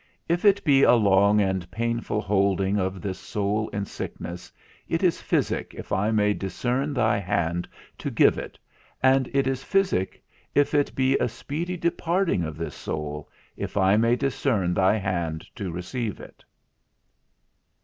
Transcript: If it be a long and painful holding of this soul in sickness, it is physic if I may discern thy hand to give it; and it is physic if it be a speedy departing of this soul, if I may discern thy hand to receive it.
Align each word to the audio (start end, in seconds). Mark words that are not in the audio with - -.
If 0.27 0.45
it 0.45 0.63
be 0.63 0.81
a 0.81 0.95
long 0.95 1.39
and 1.41 1.69
painful 1.69 2.21
holding 2.21 2.79
of 2.79 3.01
this 3.03 3.19
soul 3.19 3.69
in 3.69 3.85
sickness, 3.85 4.51
it 4.87 5.03
is 5.03 5.21
physic 5.21 5.75
if 5.77 5.91
I 5.91 6.09
may 6.09 6.33
discern 6.33 6.91
thy 6.95 7.19
hand 7.19 7.69
to 7.99 8.09
give 8.09 8.39
it; 8.39 8.57
and 9.03 9.29
it 9.31 9.45
is 9.45 9.63
physic 9.63 10.23
if 10.55 10.73
it 10.73 10.95
be 10.95 11.19
a 11.19 11.29
speedy 11.29 11.77
departing 11.77 12.43
of 12.43 12.57
this 12.57 12.73
soul, 12.73 13.29
if 13.55 13.77
I 13.77 13.95
may 13.95 14.15
discern 14.15 14.73
thy 14.73 14.95
hand 14.97 15.45
to 15.53 15.71
receive 15.71 16.19
it. 16.19 16.43